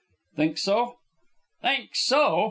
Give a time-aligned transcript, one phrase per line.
[0.35, 0.95] "Think so?"
[1.61, 2.39] "Think so!